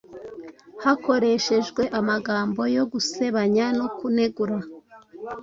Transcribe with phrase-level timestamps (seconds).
[0.83, 4.57] Hakoreshejwe amagambo yo gusebanya no kunegura,